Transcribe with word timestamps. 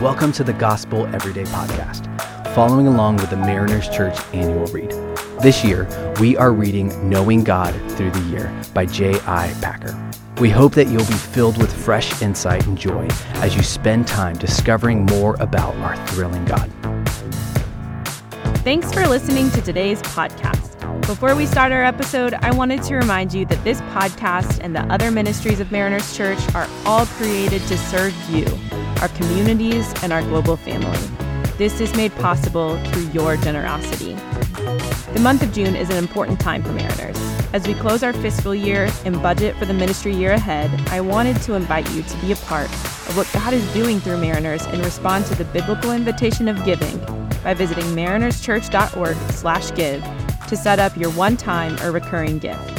Welcome 0.00 0.30
to 0.34 0.44
the 0.44 0.52
Gospel 0.52 1.06
Everyday 1.06 1.42
Podcast, 1.42 2.06
following 2.54 2.86
along 2.86 3.16
with 3.16 3.30
the 3.30 3.36
Mariners 3.36 3.88
Church 3.88 4.16
annual 4.32 4.66
read. 4.66 4.92
This 5.42 5.64
year, 5.64 5.88
we 6.20 6.36
are 6.36 6.52
reading 6.52 7.10
Knowing 7.10 7.42
God 7.42 7.74
Through 7.96 8.12
the 8.12 8.20
Year 8.30 8.62
by 8.72 8.86
J.I. 8.86 9.52
Packer. 9.60 9.98
We 10.40 10.50
hope 10.50 10.72
that 10.74 10.86
you'll 10.86 11.04
be 11.06 11.14
filled 11.14 11.58
with 11.58 11.74
fresh 11.84 12.22
insight 12.22 12.64
and 12.68 12.78
joy 12.78 13.08
as 13.42 13.56
you 13.56 13.64
spend 13.64 14.06
time 14.06 14.36
discovering 14.38 15.04
more 15.06 15.34
about 15.40 15.74
our 15.78 15.96
thrilling 16.06 16.44
God. 16.44 16.70
Thanks 18.58 18.92
for 18.92 19.04
listening 19.08 19.50
to 19.50 19.60
today's 19.62 20.00
podcast. 20.02 20.76
Before 21.08 21.34
we 21.34 21.44
start 21.44 21.72
our 21.72 21.82
episode, 21.82 22.34
I 22.34 22.54
wanted 22.54 22.84
to 22.84 22.94
remind 22.94 23.34
you 23.34 23.46
that 23.46 23.64
this 23.64 23.80
podcast 23.80 24.60
and 24.62 24.76
the 24.76 24.82
other 24.92 25.10
ministries 25.10 25.58
of 25.58 25.72
Mariners 25.72 26.16
Church 26.16 26.38
are 26.54 26.68
all 26.86 27.04
created 27.06 27.62
to 27.62 27.76
serve 27.76 28.14
you, 28.30 28.46
our 29.00 29.08
communities, 29.08 29.92
and 30.02 30.12
our 30.12 30.22
global 30.22 30.56
family. 30.56 30.98
This 31.56 31.80
is 31.80 31.94
made 31.96 32.14
possible 32.16 32.76
through 32.86 33.08
your 33.10 33.36
generosity. 33.36 34.16
The 35.12 35.20
month 35.20 35.42
of 35.42 35.52
June 35.52 35.74
is 35.74 35.90
an 35.90 35.96
important 35.96 36.38
time 36.38 36.62
for 36.62 36.72
Mariners. 36.72 37.18
As 37.52 37.66
we 37.66 37.74
close 37.74 38.02
our 38.02 38.12
fiscal 38.12 38.54
year 38.54 38.90
and 39.04 39.22
budget 39.22 39.56
for 39.56 39.64
the 39.64 39.72
ministry 39.72 40.14
year 40.14 40.32
ahead, 40.32 40.70
I 40.90 41.00
wanted 41.00 41.40
to 41.42 41.54
invite 41.54 41.90
you 41.92 42.02
to 42.02 42.16
be 42.18 42.32
a 42.32 42.36
part 42.36 42.66
of 42.66 43.16
what 43.16 43.30
God 43.32 43.54
is 43.54 43.66
doing 43.72 44.00
through 44.00 44.18
Mariners 44.18 44.66
and 44.66 44.84
respond 44.84 45.24
to 45.26 45.34
the 45.34 45.46
biblical 45.46 45.92
invitation 45.92 46.46
of 46.46 46.62
giving 46.64 46.98
by 47.42 47.54
visiting 47.54 47.86
marinerschurch.org/give 47.86 50.04
to 50.48 50.56
set 50.56 50.78
up 50.78 50.96
your 50.96 51.10
one-time 51.10 51.76
or 51.80 51.90
recurring 51.90 52.38
gift. 52.38 52.77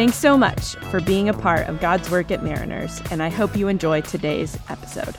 Thanks 0.00 0.16
so 0.16 0.38
much 0.38 0.76
for 0.90 0.98
being 1.02 1.28
a 1.28 1.34
part 1.34 1.68
of 1.68 1.78
God's 1.78 2.08
work 2.08 2.30
at 2.30 2.42
Mariners, 2.42 3.02
and 3.10 3.22
I 3.22 3.28
hope 3.28 3.54
you 3.54 3.68
enjoy 3.68 4.00
today's 4.00 4.56
episode. 4.70 5.14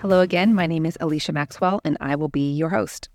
Hello 0.00 0.20
again. 0.20 0.52
My 0.52 0.66
name 0.66 0.84
is 0.84 0.98
Alicia 1.00 1.32
Maxwell, 1.32 1.80
and 1.86 1.96
I 2.02 2.16
will 2.16 2.28
be 2.28 2.52
your 2.52 2.68
host. 2.68 3.08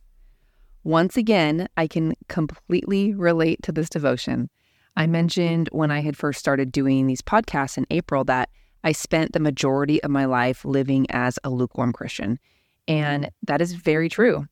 Once 0.84 1.16
again, 1.16 1.70
I 1.78 1.86
can 1.86 2.16
completely 2.28 3.14
relate 3.14 3.62
to 3.62 3.72
this 3.72 3.88
devotion. 3.88 4.50
I 4.98 5.06
mentioned 5.06 5.70
when 5.72 5.92
I 5.92 6.02
had 6.02 6.18
first 6.18 6.40
started 6.40 6.72
doing 6.72 7.06
these 7.06 7.22
podcasts 7.22 7.78
in 7.78 7.86
April 7.92 8.24
that 8.24 8.50
I 8.84 8.94
spent 8.94 9.34
the 9.34 9.40
majority 9.40 10.02
of 10.02 10.10
my 10.10 10.26
life 10.26 10.66
living 10.66 11.06
as 11.12 11.38
a 11.44 11.52
lukewarm 11.52 11.94
Christian. 11.94 12.40
And 12.88 13.30
that 13.46 13.62
is 13.62 13.74
very 13.74 14.10
true. 14.10 14.48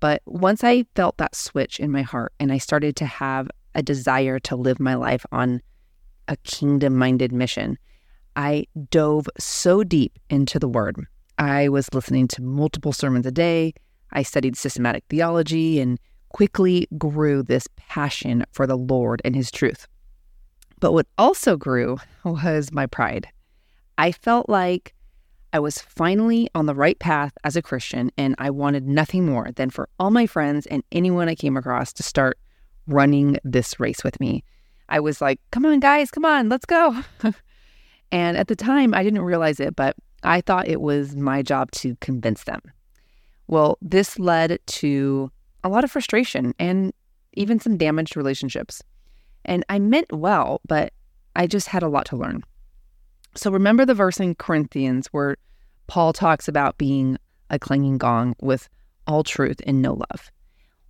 But 0.00 0.20
once 0.26 0.62
I 0.62 0.84
felt 0.94 1.16
that 1.16 1.34
switch 1.34 1.80
in 1.80 1.90
my 1.90 2.02
heart 2.02 2.34
and 2.38 2.52
I 2.52 2.58
started 2.58 2.94
to 2.96 3.06
have 3.06 3.48
a 3.74 3.82
desire 3.82 4.38
to 4.40 4.56
live 4.56 4.80
my 4.80 4.94
life 4.94 5.24
on 5.32 5.60
a 6.28 6.36
kingdom 6.38 6.96
minded 6.96 7.32
mission, 7.32 7.78
I 8.36 8.66
dove 8.90 9.28
so 9.38 9.82
deep 9.84 10.18
into 10.30 10.58
the 10.58 10.68
word. 10.68 10.96
I 11.38 11.68
was 11.68 11.92
listening 11.92 12.28
to 12.28 12.42
multiple 12.42 12.92
sermons 12.92 13.26
a 13.26 13.30
day. 13.30 13.74
I 14.12 14.22
studied 14.22 14.56
systematic 14.56 15.04
theology 15.08 15.80
and 15.80 15.98
quickly 16.30 16.88
grew 16.98 17.42
this 17.42 17.68
passion 17.76 18.44
for 18.52 18.66
the 18.66 18.76
Lord 18.76 19.20
and 19.24 19.34
his 19.34 19.50
truth. 19.50 19.86
But 20.80 20.92
what 20.92 21.06
also 21.18 21.56
grew 21.56 21.98
was 22.24 22.72
my 22.72 22.86
pride. 22.86 23.28
I 23.98 24.12
felt 24.12 24.48
like 24.48 24.94
I 25.52 25.58
was 25.58 25.78
finally 25.78 26.48
on 26.54 26.66
the 26.66 26.74
right 26.74 26.98
path 26.98 27.32
as 27.44 27.56
a 27.56 27.62
Christian, 27.62 28.10
and 28.16 28.34
I 28.38 28.48
wanted 28.48 28.88
nothing 28.88 29.26
more 29.26 29.50
than 29.52 29.68
for 29.68 29.88
all 29.98 30.10
my 30.10 30.26
friends 30.26 30.66
and 30.66 30.82
anyone 30.90 31.28
I 31.28 31.34
came 31.34 31.58
across 31.58 31.92
to 31.94 32.02
start 32.02 32.38
running 32.86 33.38
this 33.44 33.78
race 33.80 34.02
with 34.04 34.18
me. 34.20 34.44
I 34.88 35.00
was 35.00 35.20
like, 35.20 35.40
come 35.50 35.64
on, 35.64 35.80
guys, 35.80 36.10
come 36.10 36.24
on, 36.24 36.48
let's 36.48 36.66
go. 36.66 36.96
and 38.12 38.36
at 38.36 38.48
the 38.48 38.56
time, 38.56 38.94
I 38.94 39.02
didn't 39.02 39.22
realize 39.22 39.60
it, 39.60 39.74
but 39.74 39.96
I 40.22 40.40
thought 40.40 40.68
it 40.68 40.80
was 40.80 41.16
my 41.16 41.42
job 41.42 41.70
to 41.72 41.96
convince 41.96 42.44
them. 42.44 42.60
Well, 43.46 43.78
this 43.80 44.18
led 44.18 44.58
to 44.66 45.30
a 45.64 45.68
lot 45.68 45.84
of 45.84 45.90
frustration 45.90 46.54
and 46.58 46.92
even 47.34 47.58
some 47.58 47.76
damaged 47.76 48.16
relationships. 48.16 48.82
And 49.44 49.64
I 49.68 49.78
meant 49.78 50.12
well, 50.12 50.60
but 50.66 50.92
I 51.34 51.46
just 51.46 51.68
had 51.68 51.82
a 51.82 51.88
lot 51.88 52.06
to 52.06 52.16
learn. 52.16 52.42
So 53.34 53.50
remember 53.50 53.84
the 53.84 53.94
verse 53.94 54.20
in 54.20 54.34
Corinthians 54.34 55.08
where 55.08 55.36
Paul 55.86 56.12
talks 56.12 56.48
about 56.48 56.78
being 56.78 57.18
a 57.50 57.58
clanging 57.58 57.98
gong 57.98 58.34
with 58.40 58.68
all 59.06 59.24
truth 59.24 59.60
and 59.66 59.82
no 59.82 59.94
love. 59.94 60.30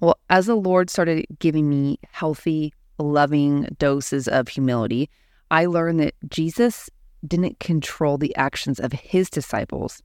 Well, 0.02 0.18
as 0.28 0.46
the 0.46 0.56
Lord 0.56 0.90
started 0.90 1.26
giving 1.38 1.70
me 1.70 2.00
healthy, 2.10 2.74
loving 2.98 3.68
doses 3.78 4.26
of 4.26 4.48
humility, 4.48 5.08
I 5.52 5.66
learned 5.66 6.00
that 6.00 6.14
Jesus 6.28 6.90
didn't 7.24 7.60
control 7.60 8.18
the 8.18 8.34
actions 8.34 8.80
of 8.80 8.92
his 8.92 9.30
disciples. 9.30 10.02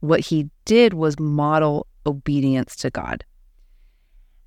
What 0.00 0.20
he 0.20 0.50
did 0.66 0.92
was 0.92 1.18
model 1.18 1.86
obedience 2.04 2.76
to 2.76 2.90
God. 2.90 3.24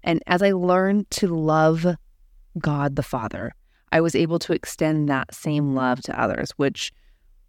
And 0.04 0.22
as 0.28 0.44
I 0.44 0.52
learned 0.52 1.10
to 1.12 1.28
love 1.28 1.96
God 2.60 2.96
the 2.96 3.02
Father, 3.02 3.56
I 3.92 4.02
was 4.02 4.14
able 4.14 4.38
to 4.38 4.54
extend 4.54 5.10
that 5.10 5.34
same 5.34 5.74
love 5.74 6.02
to 6.04 6.22
others, 6.22 6.52
which 6.58 6.94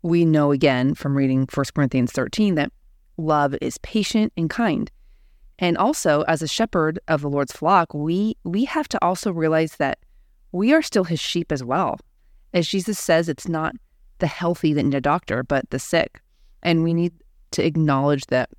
we 0.01 0.25
know 0.25 0.53
again 0.53 0.95
from 0.95 1.15
reading 1.15 1.47
1 1.53 1.67
Corinthians 1.75 2.13
13 2.13 2.55
that 2.55 2.73
love 3.19 3.55
is 3.61 3.77
patient 3.79 4.33
and 4.39 4.49
kind. 4.49 4.91
And 5.63 5.79
also 5.79 6.23
as 6.23 6.43
a 6.43 6.49
shepherd 6.49 6.99
of 7.09 7.23
the 7.23 7.31
Lord's 7.31 7.53
flock, 7.53 7.95
we 7.95 8.37
we 8.45 8.67
have 8.67 8.89
to 8.89 9.03
also 9.03 9.33
realize 9.33 9.77
that 9.77 9.99
we 10.53 10.75
are 10.75 10.83
still 10.83 11.05
his 11.05 11.21
sheep 11.21 11.51
as 11.51 11.65
well. 11.65 11.99
As 12.53 12.69
Jesus 12.69 12.99
says, 12.99 13.31
it's 13.31 13.49
not 13.49 13.75
the 14.19 14.27
healthy 14.27 14.75
that 14.75 14.83
need 14.83 14.95
a 14.95 15.01
doctor, 15.01 15.43
but 15.43 15.71
the 15.71 15.79
sick. 15.79 16.21
And 16.63 16.85
we 16.85 16.93
need 16.93 17.13
to 17.53 17.65
acknowledge 17.65 18.27
that 18.27 18.51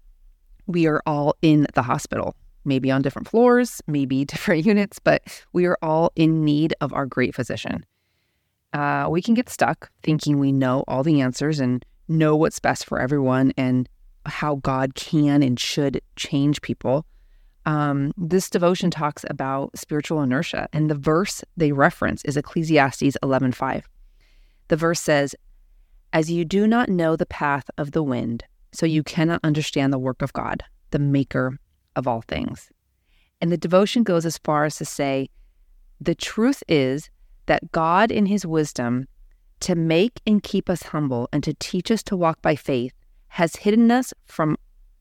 we 0.65 0.87
are 0.87 1.03
all 1.05 1.35
in 1.43 1.67
the 1.75 1.83
hospital, 1.83 2.35
maybe 2.65 2.89
on 2.89 3.03
different 3.03 3.27
floors, 3.27 3.81
maybe 3.85 4.25
different 4.33 4.65
units, 4.65 4.97
but 4.97 5.21
we 5.53 5.65
are 5.65 5.77
all 5.83 6.11
in 6.15 6.43
need 6.43 6.73
of 6.81 6.91
our 6.93 7.05
great 7.05 7.35
physician 7.35 7.85
uh, 8.73 9.07
we 9.09 9.21
can 9.21 9.33
get 9.33 9.49
stuck 9.49 9.89
thinking 10.01 10.39
we 10.39 10.51
know 10.51 10.83
all 10.87 11.03
the 11.03 11.21
answers 11.21 11.59
and 11.59 11.85
know 12.07 12.35
what's 12.35 12.59
best 12.59 12.85
for 12.85 12.99
everyone 12.99 13.53
and 13.57 13.87
how 14.25 14.55
God 14.55 14.95
can 14.95 15.43
and 15.43 15.59
should 15.59 16.01
change 16.15 16.61
people. 16.61 17.05
Um, 17.65 18.13
this 18.17 18.49
devotion 18.49 18.91
talks 18.91 19.23
about 19.29 19.77
spiritual 19.77 20.21
inertia, 20.21 20.67
and 20.73 20.89
the 20.89 20.95
verse 20.95 21.43
they 21.55 21.71
reference 21.71 22.23
is 22.25 22.35
Ecclesiastes 22.35 23.17
11:5. 23.23 23.87
The 24.67 24.75
verse 24.75 24.99
says, 24.99 25.35
"As 26.11 26.29
you 26.29 26.45
do 26.45 26.67
not 26.67 26.89
know 26.89 27.15
the 27.15 27.25
path 27.25 27.69
of 27.77 27.91
the 27.91 28.03
wind, 28.03 28.43
so 28.71 28.85
you 28.85 29.03
cannot 29.03 29.39
understand 29.43 29.93
the 29.93 29.99
work 29.99 30.21
of 30.21 30.33
God, 30.33 30.63
the 30.91 30.99
maker 30.99 31.57
of 31.95 32.07
all 32.07 32.21
things." 32.21 32.69
And 33.39 33.51
the 33.51 33.57
devotion 33.57 34.03
goes 34.03 34.25
as 34.25 34.37
far 34.37 34.65
as 34.65 34.77
to 34.77 34.85
say, 34.85 35.29
the 35.99 36.15
truth 36.15 36.63
is 36.67 37.09
that 37.45 37.71
God, 37.71 38.11
in 38.11 38.25
his 38.25 38.45
wisdom, 38.45 39.07
to 39.61 39.75
make 39.75 40.21
and 40.27 40.43
keep 40.43 40.69
us 40.69 40.83
humble 40.83 41.29
and 41.31 41.43
to 41.43 41.53
teach 41.53 41.89
us 41.91 42.03
to 42.03 42.17
walk 42.17 42.41
by 42.41 42.55
faith, 42.55 42.93
has 43.33 43.55
hidden 43.55 43.89
us 43.89 44.13
from 44.27 44.55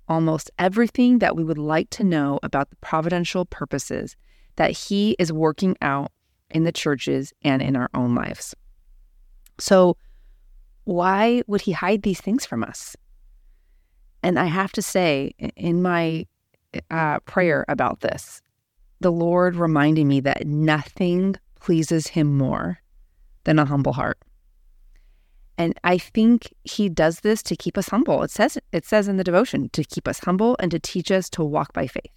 almost 0.09 0.50
everything 0.59 1.19
that 1.19 1.37
we 1.37 1.44
would 1.44 1.59
like 1.59 1.91
to 1.91 2.03
know 2.03 2.41
about 2.43 2.70
the 2.70 2.76
providential 2.76 3.44
purposes 3.44 4.16
that 4.56 4.70
he 4.70 5.15
is 5.19 5.31
working 5.31 5.76
out 5.82 6.10
in 6.48 6.65
the 6.65 6.72
churches 6.72 7.34
and 7.42 7.60
in 7.60 7.76
our 7.76 7.91
own 7.92 8.15
lives. 8.15 8.54
So, 9.59 9.98
why 10.84 11.42
would 11.47 11.60
he 11.60 11.72
hide 11.72 12.04
these 12.04 12.22
things 12.22 12.47
from 12.47 12.65
us? 12.65 12.97
And 14.22 14.38
I 14.38 14.47
have 14.47 14.72
to 14.72 14.82
say, 14.82 15.34
in 15.54 15.82
my 15.82 16.26
uh, 16.91 17.21
prayer 17.21 17.66
about 17.69 18.00
this, 18.00 18.41
the 19.00 19.12
Lord 19.12 19.56
reminded 19.56 20.06
me 20.06 20.21
that 20.21 20.47
nothing 20.47 21.37
pleases 21.60 22.06
him 22.06 22.38
more 22.38 22.78
than 23.44 23.59
a 23.59 23.66
humble 23.66 23.92
heart. 23.92 24.19
And 25.62 25.78
I 25.84 25.97
think 25.97 26.53
he 26.64 26.88
does 26.88 27.20
this 27.20 27.41
to 27.44 27.54
keep 27.54 27.78
us 27.78 27.88
humble. 27.91 28.24
It 28.24 28.32
says 28.32 28.59
it 28.72 28.84
says 28.84 29.06
in 29.06 29.16
the 29.16 29.22
devotion 29.22 29.68
to 29.68 29.84
keep 29.84 30.09
us 30.09 30.18
humble 30.18 30.56
and 30.59 30.72
to 30.72 30.80
teach 30.80 31.12
us 31.12 31.30
to 31.30 31.44
walk 31.44 31.72
by 31.72 31.86
faith. 31.86 32.10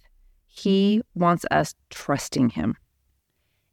He 0.48 1.00
wants 1.14 1.46
us 1.52 1.72
trusting 1.90 2.48
him. 2.50 2.76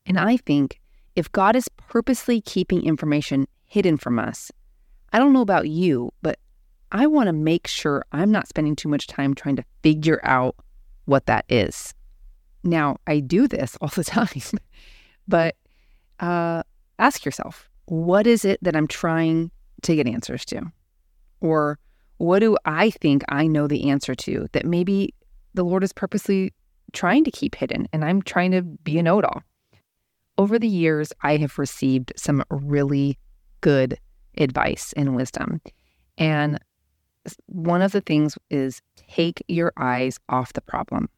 And 0.06 0.20
I 0.20 0.38
think 0.38 0.80
if 1.16 1.32
God 1.32 1.56
is 1.56 1.68
purposely 1.70 2.40
keeping 2.40 2.84
information 2.84 3.48
hidden 3.66 3.98
from 3.98 4.20
us, 4.20 4.52
I 5.12 5.18
don't 5.18 5.34
know 5.34 5.42
about 5.42 5.68
you, 5.68 6.12
but 6.22 6.38
I 6.92 7.08
want 7.08 7.26
to 7.26 7.34
make 7.34 7.66
sure 7.66 8.06
I'm 8.12 8.32
not 8.32 8.48
spending 8.48 8.76
too 8.76 8.90
much 8.90 9.08
time 9.08 9.34
trying 9.34 9.56
to 9.56 9.66
figure 9.82 10.20
out 10.22 10.56
what 11.06 11.26
that 11.26 11.46
is. 11.50 11.96
Now, 12.64 12.98
I 13.08 13.22
do 13.22 13.48
this 13.48 13.76
all 13.82 13.90
the 13.90 14.04
time, 14.04 14.60
but 15.28 15.56
uh, 16.20 16.62
ask 17.00 17.26
yourself 17.26 17.72
what 17.86 18.28
is 18.28 18.46
it 18.46 18.60
that 18.62 18.76
I'm 18.76 18.88
trying 18.88 19.50
to 19.84 19.96
get 19.96 20.08
answers 20.08 20.46
to? 20.46 20.62
Or 21.42 21.80
what 22.18 22.40
do 22.40 22.58
I 22.66 22.90
think 22.90 23.24
I 23.30 23.48
know 23.48 23.68
the 23.68 23.90
answer 23.90 24.16
to 24.16 24.48
that 24.54 24.66
maybe 24.66 25.14
the 25.54 25.64
Lord 25.64 25.84
is 25.84 25.94
purposely 25.94 26.54
trying 26.94 27.24
to 27.24 27.32
keep 27.32 27.56
hidden 27.56 27.88
and 27.92 28.06
I'm 28.06 28.22
trying 28.22 28.52
to 28.52 28.62
be 28.62 28.98
a 28.98 29.04
know 29.04 29.20
it 29.20 29.26
all? 29.26 29.42
Over 30.38 30.58
the 30.58 30.68
years, 30.68 31.14
I 31.22 31.38
have 31.38 31.60
received 31.60 32.14
some 32.16 32.44
really 32.50 33.20
good 33.62 34.00
advice 34.38 34.94
and 34.98 35.16
wisdom. 35.16 35.62
And 36.18 36.60
one 37.46 37.82
of 37.82 37.92
the 37.92 38.02
things 38.02 38.38
is 38.50 38.82
take 38.96 39.44
your 39.48 39.74
eyes 39.78 40.20
off 40.30 40.54
the 40.54 40.62
problem, 40.62 41.10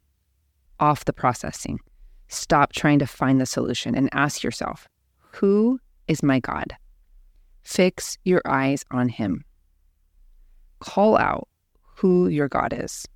off 0.80 1.06
the 1.06 1.14
processing. 1.14 1.80
Stop 2.28 2.74
trying 2.74 3.00
to 3.00 3.08
find 3.08 3.40
the 3.40 3.46
solution 3.46 3.96
and 3.96 4.10
ask 4.12 4.44
yourself, 4.44 4.88
who 5.32 5.80
is 6.08 6.24
my 6.24 6.40
God? 6.40 6.76
Fix 7.66 8.18
your 8.24 8.42
eyes 8.46 8.86
on 8.92 9.10
him. 9.10 9.44
Call 10.80 11.18
out 11.18 11.48
who 11.82 12.28
your 12.28 12.48
God 12.48 12.74
is. 12.78 13.08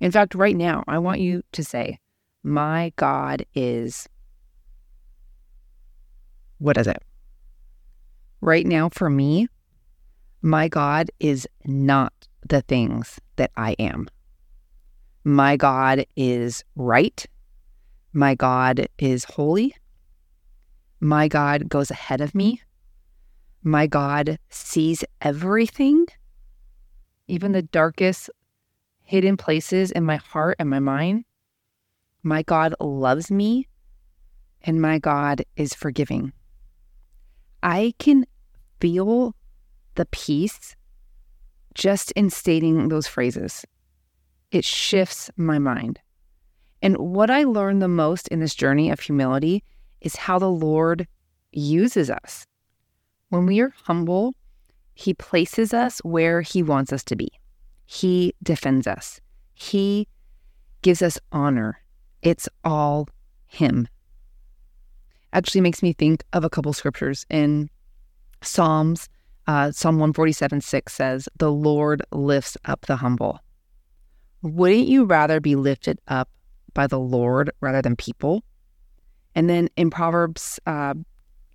In 0.00 0.12
fact, 0.12 0.34
right 0.34 0.56
now, 0.56 0.84
I 0.86 0.98
want 0.98 1.20
you 1.20 1.42
to 1.52 1.64
say, 1.64 1.98
My 2.44 2.92
God 2.96 3.44
is. 3.54 4.06
What 6.58 6.76
is 6.76 6.86
it? 6.86 7.02
Right 8.42 8.66
now, 8.66 8.90
for 8.90 9.08
me, 9.08 9.48
my 10.42 10.68
God 10.68 11.10
is 11.18 11.48
not 11.64 12.12
the 12.46 12.60
things 12.62 13.18
that 13.36 13.50
I 13.56 13.72
am. 13.78 14.08
My 15.24 15.56
God 15.56 16.04
is 16.16 16.64
right. 16.76 17.26
My 18.12 18.34
God 18.34 18.88
is 18.98 19.24
holy. 19.24 19.74
My 21.00 21.28
God 21.28 21.68
goes 21.68 21.90
ahead 21.90 22.20
of 22.20 22.34
me. 22.34 22.60
My 23.62 23.86
God 23.86 24.38
sees 24.48 25.04
everything, 25.20 26.06
even 27.28 27.52
the 27.52 27.62
darkest 27.62 28.30
hidden 29.02 29.36
places 29.36 29.90
in 29.90 30.04
my 30.04 30.16
heart 30.16 30.56
and 30.58 30.70
my 30.70 30.78
mind. 30.78 31.24
My 32.22 32.42
God 32.42 32.74
loves 32.80 33.30
me, 33.30 33.68
and 34.62 34.80
my 34.80 34.98
God 34.98 35.42
is 35.56 35.74
forgiving. 35.74 36.32
I 37.62 37.92
can 37.98 38.26
feel 38.80 39.34
the 39.94 40.06
peace 40.06 40.74
just 41.74 42.12
in 42.12 42.30
stating 42.30 42.88
those 42.88 43.06
phrases. 43.06 43.64
It 44.50 44.64
shifts 44.64 45.30
my 45.36 45.58
mind. 45.58 46.00
And 46.82 46.96
what 46.96 47.30
I 47.30 47.44
learned 47.44 47.82
the 47.82 47.88
most 47.88 48.26
in 48.28 48.40
this 48.40 48.54
journey 48.54 48.90
of 48.90 49.00
humility 49.00 49.62
is 50.00 50.16
how 50.16 50.38
the 50.38 50.50
Lord 50.50 51.06
uses 51.52 52.10
us. 52.10 52.46
When 53.30 53.46
we 53.46 53.60
are 53.60 53.72
humble, 53.84 54.34
He 54.94 55.14
places 55.14 55.72
us 55.72 56.00
where 56.00 56.42
He 56.42 56.62
wants 56.62 56.92
us 56.92 57.02
to 57.04 57.16
be. 57.16 57.30
He 57.86 58.34
defends 58.42 58.86
us. 58.86 59.20
He 59.54 60.06
gives 60.82 61.00
us 61.00 61.18
honor. 61.32 61.80
It's 62.22 62.48
all 62.64 63.08
Him. 63.46 63.88
Actually 65.32 65.60
makes 65.60 65.82
me 65.82 65.92
think 65.92 66.24
of 66.32 66.44
a 66.44 66.50
couple 66.50 66.72
scriptures 66.72 67.24
in 67.30 67.70
Psalms. 68.42 69.08
Uh, 69.46 69.70
Psalm 69.70 69.96
147 69.96 70.60
6 70.60 70.92
says, 70.92 71.28
The 71.36 71.52
Lord 71.52 72.02
lifts 72.12 72.56
up 72.64 72.86
the 72.86 72.96
humble. 72.96 73.38
Wouldn't 74.42 74.88
you 74.88 75.04
rather 75.04 75.38
be 75.40 75.54
lifted 75.54 76.00
up 76.08 76.28
by 76.74 76.86
the 76.86 76.98
Lord 76.98 77.50
rather 77.60 77.80
than 77.80 77.94
people? 77.94 78.42
And 79.36 79.48
then 79.48 79.68
in 79.76 79.90
Proverbs 79.90 80.58
uh, 80.66 80.94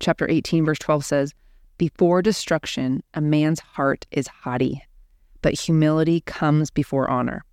chapter 0.00 0.28
18, 0.28 0.64
verse 0.64 0.78
12 0.78 1.04
says, 1.04 1.34
Before 1.78 2.22
destruction, 2.22 3.02
a 3.12 3.20
man's 3.20 3.60
heart 3.60 4.06
is 4.10 4.28
haughty, 4.28 4.82
but 5.42 5.54
humility 5.54 6.22
comes 6.22 6.70
before 6.70 7.10
honor. 7.10 7.44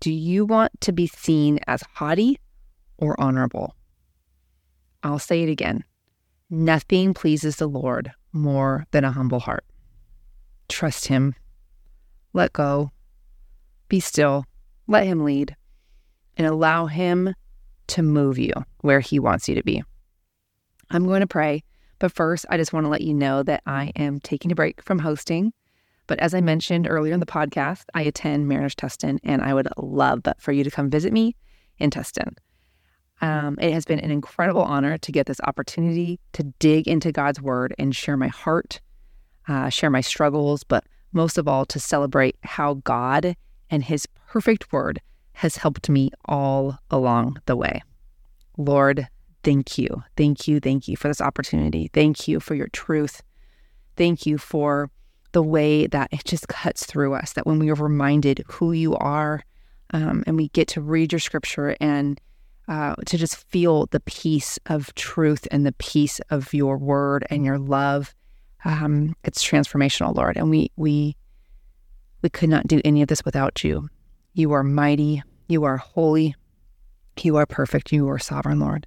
Do 0.00 0.10
you 0.10 0.46
want 0.46 0.80
to 0.80 0.92
be 0.92 1.06
seen 1.06 1.58
as 1.66 1.82
haughty 1.94 2.38
or 2.96 3.20
honorable? 3.20 3.74
I'll 5.02 5.18
say 5.18 5.42
it 5.42 5.50
again. 5.50 5.84
Nothing 6.48 7.12
pleases 7.12 7.56
the 7.56 7.66
Lord 7.66 8.10
more 8.32 8.86
than 8.90 9.04
a 9.04 9.12
humble 9.12 9.40
heart. 9.40 9.64
Trust 10.68 11.06
Him. 11.08 11.34
Let 12.32 12.54
go. 12.54 12.90
Be 13.88 14.00
still. 14.00 14.46
Let 14.86 15.06
Him 15.06 15.24
lead 15.24 15.54
and 16.38 16.46
allow 16.46 16.86
Him 16.86 17.34
to 17.88 18.02
move 18.02 18.38
you 18.38 18.52
where 18.80 19.00
He 19.00 19.18
wants 19.18 19.48
you 19.48 19.54
to 19.56 19.62
be. 19.62 19.82
I'm 20.90 21.06
going 21.06 21.20
to 21.20 21.26
pray, 21.26 21.62
but 22.00 22.10
first, 22.10 22.46
I 22.48 22.56
just 22.56 22.72
want 22.72 22.84
to 22.84 22.90
let 22.90 23.02
you 23.02 23.14
know 23.14 23.44
that 23.44 23.62
I 23.66 23.92
am 23.94 24.18
taking 24.18 24.50
a 24.50 24.56
break 24.56 24.82
from 24.82 24.98
hosting. 24.98 25.52
But 26.08 26.18
as 26.18 26.34
I 26.34 26.40
mentioned 26.40 26.88
earlier 26.90 27.14
in 27.14 27.20
the 27.20 27.26
podcast, 27.26 27.84
I 27.94 28.02
attend 28.02 28.48
Mariners 28.48 28.74
Tustin, 28.74 29.20
and 29.22 29.42
I 29.42 29.54
would 29.54 29.68
love 29.76 30.22
for 30.38 30.50
you 30.50 30.64
to 30.64 30.70
come 30.70 30.90
visit 30.90 31.12
me 31.12 31.36
in 31.78 31.90
Tustin. 31.90 32.34
Um, 33.20 33.58
it 33.60 33.72
has 33.72 33.84
been 33.84 34.00
an 34.00 34.10
incredible 34.10 34.62
honor 34.62 34.96
to 34.98 35.12
get 35.12 35.26
this 35.26 35.40
opportunity 35.44 36.18
to 36.32 36.42
dig 36.58 36.88
into 36.88 37.12
God's 37.12 37.40
Word 37.40 37.74
and 37.78 37.94
share 37.94 38.16
my 38.16 38.28
heart, 38.28 38.80
uh, 39.46 39.68
share 39.68 39.90
my 39.90 40.00
struggles, 40.00 40.64
but 40.64 40.84
most 41.12 41.38
of 41.38 41.46
all, 41.46 41.66
to 41.66 41.78
celebrate 41.78 42.36
how 42.42 42.74
God 42.82 43.36
and 43.68 43.84
His 43.84 44.08
perfect 44.26 44.72
Word 44.72 45.00
has 45.34 45.56
helped 45.56 45.90
me 45.90 46.10
all 46.24 46.78
along 46.90 47.38
the 47.46 47.56
way. 47.56 47.82
Lord, 48.56 49.06
thank 49.42 49.78
you. 49.78 50.02
Thank 50.16 50.48
you. 50.48 50.60
Thank 50.60 50.88
you 50.88 50.96
for 50.96 51.08
this 51.08 51.20
opportunity. 51.20 51.90
Thank 51.92 52.28
you 52.28 52.40
for 52.40 52.54
your 52.54 52.68
truth. 52.68 53.22
Thank 53.96 54.26
you 54.26 54.38
for 54.38 54.90
the 55.32 55.42
way 55.42 55.86
that 55.86 56.08
it 56.12 56.24
just 56.24 56.48
cuts 56.48 56.86
through 56.86 57.14
us, 57.14 57.32
that 57.34 57.46
when 57.46 57.58
we 57.58 57.70
are 57.70 57.74
reminded 57.74 58.44
who 58.48 58.72
you 58.72 58.94
are 58.96 59.44
um, 59.90 60.24
and 60.26 60.36
we 60.36 60.48
get 60.48 60.68
to 60.68 60.80
read 60.80 61.12
your 61.12 61.20
scripture 61.20 61.76
and 61.80 62.20
uh, 62.68 62.94
to 63.06 63.18
just 63.18 63.36
feel 63.48 63.86
the 63.86 64.00
peace 64.00 64.58
of 64.66 64.94
truth 64.94 65.46
and 65.50 65.66
the 65.66 65.72
peace 65.72 66.20
of 66.30 66.52
your 66.54 66.78
word 66.78 67.26
and 67.30 67.44
your 67.44 67.58
love, 67.58 68.14
um, 68.64 69.14
it's 69.24 69.44
transformational, 69.44 70.14
Lord. 70.14 70.36
And 70.36 70.50
we 70.50 70.70
we 70.76 71.16
we 72.22 72.28
could 72.28 72.48
not 72.48 72.66
do 72.66 72.80
any 72.84 73.02
of 73.02 73.08
this 73.08 73.24
without 73.24 73.64
you. 73.64 73.88
You 74.34 74.52
are 74.52 74.62
mighty. 74.62 75.22
You 75.48 75.64
are 75.64 75.78
holy. 75.78 76.34
You 77.22 77.36
are 77.36 77.46
perfect. 77.46 77.92
You 77.92 78.08
are 78.08 78.18
sovereign, 78.18 78.60
Lord. 78.60 78.86